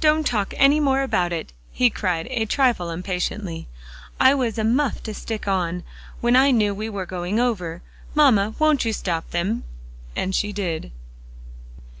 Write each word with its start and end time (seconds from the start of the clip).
"Don't 0.00 0.26
talk 0.26 0.52
any 0.56 0.80
more 0.80 1.02
about 1.02 1.32
it," 1.32 1.52
he 1.70 1.88
cried 1.88 2.26
a 2.28 2.44
trifle 2.44 2.90
impatiently. 2.90 3.68
"I 4.18 4.34
was 4.34 4.58
a 4.58 4.64
muff 4.64 5.00
to 5.04 5.14
stick 5.14 5.46
on, 5.46 5.84
when 6.20 6.34
I 6.34 6.50
knew 6.50 6.74
we 6.74 6.88
were 6.88 7.06
going 7.06 7.38
over. 7.38 7.80
Mamma, 8.16 8.56
won't 8.58 8.84
you 8.84 8.92
stop 8.92 9.30
them?" 9.30 9.62
And 10.16 10.34
she 10.34 10.52
did. 10.52 10.90